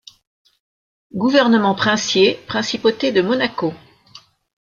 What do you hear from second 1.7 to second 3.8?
princier, Principauté de Monaco.